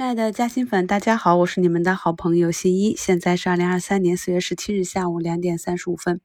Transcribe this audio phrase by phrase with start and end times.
[0.00, 2.96] 亲爱的嘉兴粉，大家好，我是你们的好朋友新一。
[2.96, 6.22] 现在是二零二三年四月十七日下午两点三十五分。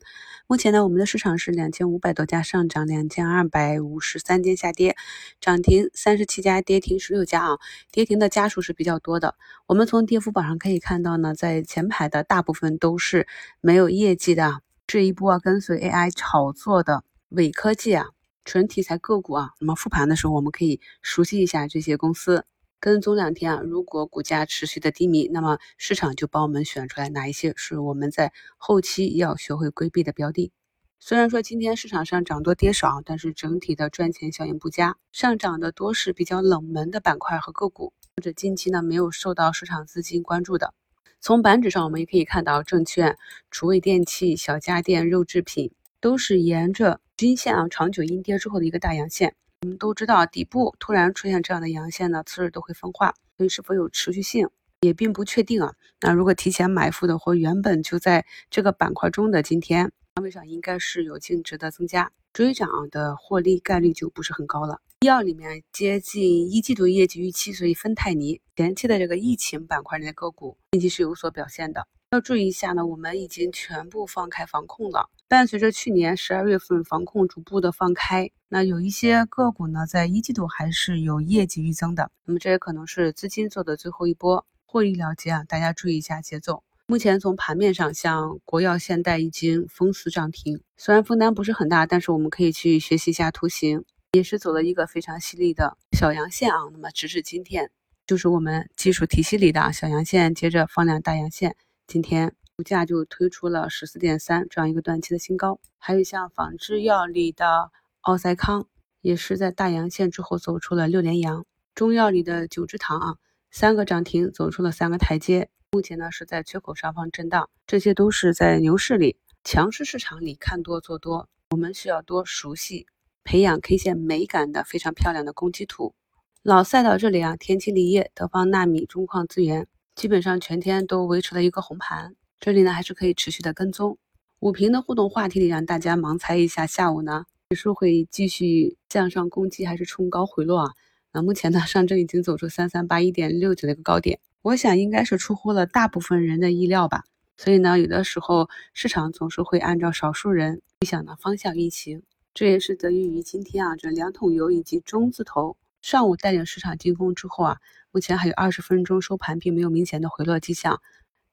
[0.48, 4.96] 目前呢，我们的市场是两千五百多家上涨，两千二百五十三点下跌，
[5.42, 7.58] 涨停三十七家，跌停十六家啊。
[7.92, 9.36] 跌停的家数是比较多的。
[9.68, 13.28] 我们从跌幅榜上可以看到呢，在前排的大部分都是
[13.60, 14.62] 没有业绩的。
[14.88, 18.06] 这一波跟随 AI 炒作的伪科技啊，
[18.46, 19.50] 纯题材个股啊。
[19.60, 22.46] 那么复盘的时候，我们可以熟悉一下这些公司。
[22.80, 30.52] 跟踪两天啊，如果股价持续的低迷，那么市场就帮我们选出来哪一些是我们在后期要学会规避的标的。
[31.00, 40.74] 虽然说今天市场上涨多跌少，但是整体的赚钱效应不佳，上涨的多是比较冷门的板块和个股，或者近期呢没有受到市场资金关注的。
[41.20, 43.18] 从板指上我们也可以看到，证券、
[43.52, 49.36] 厨卫电器、小家电、肉制品都是沿着均线啊长久阴跌之后的一个大阳线。
[49.66, 54.48] 我们都知道，底部突然出现这样的阳线呢，次日都会分化，所以是否有持续性
[54.82, 55.74] 也并不确定啊。
[56.02, 64.82] 那如果提前埋伏的或原本就在这个板块中的，今天仓位上应该是有净值的增加，追涨的获利概率就不是很高了。
[65.00, 71.88] 医药里面接近一季度业绩预期，所以芬太尼前期的这个疫情板块里的个股近期是有所表现的。
[72.12, 75.10] 要注意一下呢，我们已经全部放开防控了。
[75.28, 82.10] 伴随着去年十二月份防控逐步的放开，那有一些个股呢，在一季度还是有业绩预增的。
[82.24, 86.64] 那么这也可能是资金做的最后一波获利了结啊，大家注意一下节奏。
[86.88, 96.56] 目前从盘面上，像国药、现代已经封死涨停，虽然分单不是很大，但是我们可以去学习一下图形，也是走了一个非常犀利的小阳线啊。
[96.72, 97.70] 那么直至今天，
[98.08, 101.58] 就是我们技术体系里的小阳线，接着放量大阳线。
[101.88, 107.70] 今天股价就推出了十四点三这样一个短期的新高，还有像仿制药里的
[108.06, 108.68] 奥赛康，
[109.02, 111.44] 也是在大阳线之后走出了六连阳。
[111.74, 113.16] 中药里的九芝堂啊，
[113.50, 122.86] 三个涨停走出了三个台阶，目前呢是在缺口上方震荡，这些都是在牛市里强势市场里看多做多，我们需要多熟悉
[123.24, 125.96] 培养 K 线美感的非常漂亮的攻击图。
[126.44, 129.68] 老赛道这里啊，天齐锂业、德方纳米、中矿资源。
[129.96, 133.98] 基本上全天都维持了一个红盘，这里呢还是可以持续的跟踪。
[134.42, 140.74] 五平的互动话题里让大家盲猜一下，下午呢指数会继续向上攻击还是冲高回落啊？
[141.12, 147.04] 那目前呢上证已经走出三三八一点六九的一个高点，我想应该是出乎了大部分人的意料吧。
[147.38, 152.02] 所以呢有的时候市场总是会按照少数人预想的方向运行，
[152.34, 157.58] 这也是得益于今天啊这两桶油以及中字头上午带领市场进攻之后啊。
[157.92, 160.82] 目前还有二十分钟收盘，并没有明显的回落迹象。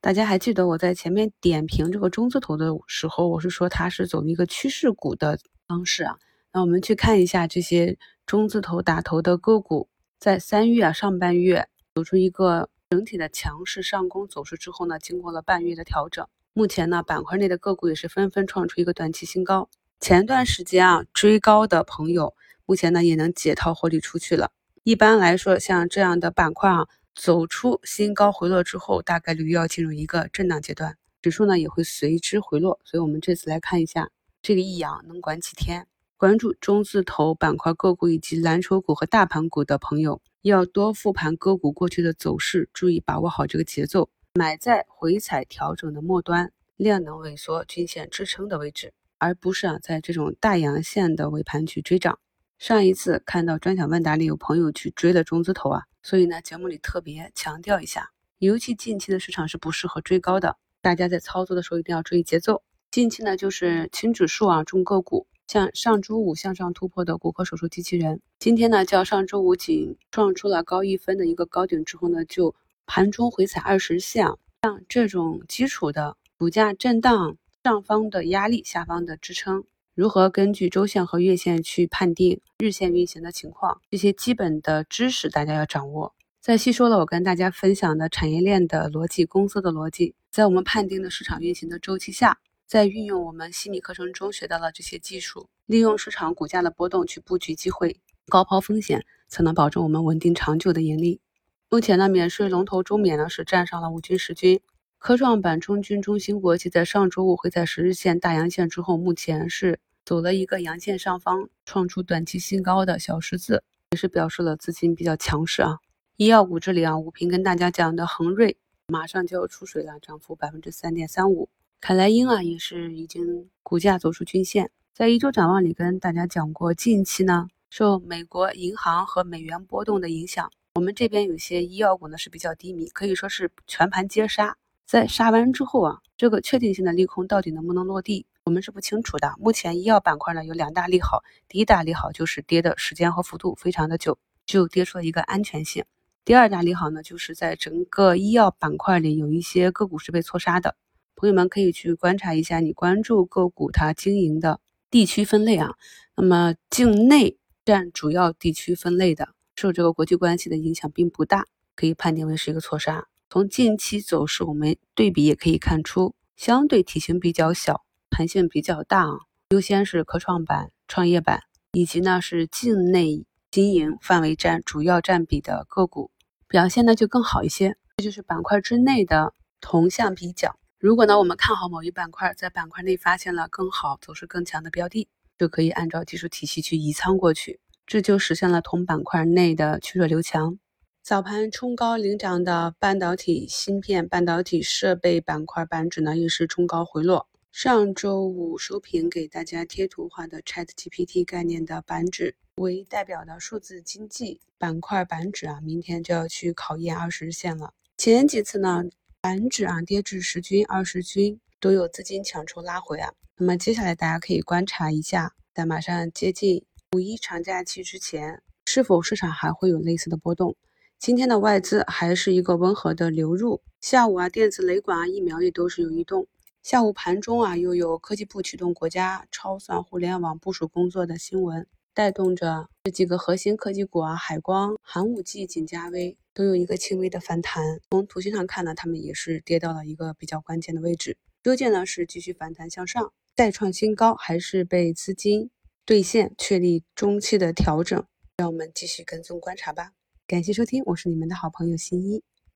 [0.03, 6.19] 大家还记得我在前面点评这个中字头的时候，我是说它是走一个趋势股的方式啊。
[6.53, 7.97] 那我们去看一下这些
[8.27, 19.71] 中字头打头的个股，在三月啊上半月走出一个整体的强势上攻走势之后呢，经过了半月的调整，目前呢板块内的个股也是纷纷创出一个短期新高。
[20.01, 22.35] 前段时间啊追高的朋友，
[22.67, 24.51] 目前呢也能解套获利出去了。
[24.83, 32.81] 一般来说，像这样的板块啊，走出新高回落之后，大概率要进入一个震荡阶段，指数呢也会随之回落。
[32.85, 35.87] 所以，我们这次来看一下这个一阳能管几天。
[36.17, 52.21] 关注中字头板块个股以及蓝筹股和大盘股的朋友，要多复盘个股过去的走势，注意把握好这个节奏，买在回踩调整的末端，量能萎缩、均线支撑的位置，而不是啊在这种大阳线的尾盘去追涨。
[52.63, 62.63] 上一次看到专享问答里有朋友去追了中字头啊，所以呢节目里特别强调一下，尤其近期的市场是不适合追高的，大家在操作的时候一定要注意节奏。
[62.93, 72.55] 近期呢就是轻指数啊重个股，像上周五向上突破的骨科手术机器人，今天呢较上周五仅创出了高一分的一个高点之后呢，就
[72.87, 74.25] 盘中回踩二十线，
[74.63, 79.65] 像这种基础的股价震荡，上方的压力，下方的支撑。
[79.95, 83.79] 如何根据周线和月线去判定日线运行的情况？
[83.91, 86.15] 这些基本的知识大家要掌握。
[86.41, 101.21] 在吸收了我跟大家分享的产业链的逻辑、公司的逻辑，在我们判定的市场运行的周期下，再运用我们心理课程中学到的这些技术，利用市场股价的波动去布局机会，高抛风险，才能保证我们稳定长久的盈利。
[101.69, 104.59] 目前呢，免税龙头中免呢是站上了五军十军。
[104.99, 109.81] 科创板中军中芯国际在上周五会在十日线大阳线之后，目前是
[110.13, 115.79] 走了一个阳线上方，创出短期新高的小十字，也是表示了资金比较强势啊。
[116.19, 121.49] 医药股这里啊，武平跟大家讲的恒瑞马上就要出水了，涨幅百分之三点三五。
[121.81, 124.71] 凯莱英啊，也是已经股价走出均线。
[124.93, 134.59] 在一周展望里跟大家讲过，近期呢受美国银行和美元波动的影响，我们这边有些医药股呢是比较低迷，可以说是全盘皆杀。
[134.85, 139.35] 在杀完之后啊，这个确定性的利空到底能不能落地，我们是不清楚的。
[139.39, 145.85] 目前医药板块呢有两大利好，第一大利好就是跌的时间和幅度非常的久，就跌出了一个安全性。
[146.25, 150.75] 第二大利好呢，就是在整个医药板块里有一些个股是被错杀的，
[151.15, 154.59] 朋友们可以去观察一下你关注个股它经营的
[154.91, 155.77] 地区分类啊。
[156.17, 159.29] 那么境内占主要地区分类的。
[159.55, 161.47] 受这个国际关系的影响并不大，
[161.77, 163.07] 可以判定为是一个错杀。
[163.31, 169.19] 从近期走势，我们对比也可以看出，相对体型比较小、弹性比较大啊。
[169.51, 171.41] 优先是科创板、创业板，
[171.73, 176.11] 以及呢是境内经营范围占主要占比的个股，
[176.47, 177.77] 表现呢就更好一些。
[177.97, 180.57] 这就是板块之内的同向比较。
[180.79, 187.61] 如果呢我们看好某一板块，在板块内发现了更好、走势更强的标的，就可以按照技术体系去移仓过去。
[187.87, 190.59] 这就实现了同板块内的去弱留强。
[191.03, 197.29] 早盘冲高领涨的半导体芯片、半导体设备板块板指呢，也是冲高回落。
[197.53, 207.75] 上周五收评给大家贴图画的 ChatGPT 概念的板指为代表的数字经济板块板指啊，明天就要去考验二十日线了。
[207.99, 208.85] 前几次呢，
[209.21, 213.13] 板指啊跌至十均、二十均都有资金抢筹拉回啊。
[213.37, 216.65] 那么接下来大家可以观察一下，在马上接近。
[216.93, 220.57] 五一长假期之前，是否市场还会有类似的波动？
[220.99, 223.61] 今天的外资还是一个温和的流入。
[223.83, 226.27] 下午啊，电子雷管啊，疫苗也都是有异动。
[226.63, 237.81] 下午盘中啊，又有科技部启动国家超算互联网部署工作的新闻，带动着这几个核心科技股啊，海光、寒武纪、锦嘉微都有一个轻微的反弹。
[237.91, 241.17] 从图形上看呢，它们也是跌到了一个比较关键的位置。
[241.43, 245.51] 究竟呢是继续反弹向上，再创新高，还是被资金？
[245.85, 248.07] 兑现确立中期的调整，
[248.37, 249.91] 让我们继续跟踪观察吧。
[250.29, 252.23] 感谢收听，我是你们的好朋友新一。